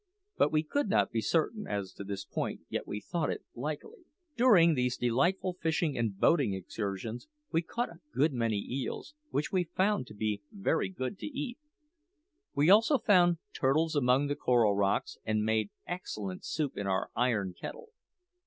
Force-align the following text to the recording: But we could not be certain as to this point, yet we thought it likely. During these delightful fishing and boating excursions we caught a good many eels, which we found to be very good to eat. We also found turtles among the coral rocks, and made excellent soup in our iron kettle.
But 0.35 0.51
we 0.51 0.63
could 0.63 0.89
not 0.89 1.11
be 1.11 1.21
certain 1.21 1.67
as 1.67 1.93
to 1.93 2.03
this 2.03 2.25
point, 2.25 2.61
yet 2.69 2.87
we 2.87 2.99
thought 2.99 3.29
it 3.29 3.43
likely. 3.53 3.99
During 4.35 4.73
these 4.73 4.97
delightful 4.97 5.59
fishing 5.61 5.95
and 5.95 6.17
boating 6.19 6.55
excursions 6.55 7.27
we 7.51 7.61
caught 7.61 7.89
a 7.89 7.99
good 8.11 8.33
many 8.33 8.57
eels, 8.67 9.13
which 9.29 9.51
we 9.51 9.63
found 9.65 10.07
to 10.07 10.15
be 10.15 10.41
very 10.51 10.89
good 10.89 11.19
to 11.19 11.27
eat. 11.27 11.59
We 12.55 12.67
also 12.67 12.97
found 12.97 13.37
turtles 13.53 13.95
among 13.95 14.25
the 14.25 14.35
coral 14.35 14.75
rocks, 14.75 15.19
and 15.23 15.45
made 15.45 15.69
excellent 15.85 16.45
soup 16.45 16.77
in 16.77 16.87
our 16.87 17.11
iron 17.15 17.53
kettle. 17.53 17.89